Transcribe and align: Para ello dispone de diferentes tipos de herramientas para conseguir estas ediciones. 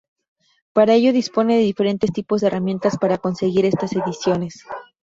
Para 0.73 0.95
ello 0.95 1.13
dispone 1.13 1.53
de 1.57 1.61
diferentes 1.61 2.11
tipos 2.11 2.41
de 2.41 2.47
herramientas 2.47 2.97
para 2.97 3.19
conseguir 3.19 3.65
estas 3.65 3.93
ediciones. 3.93 4.65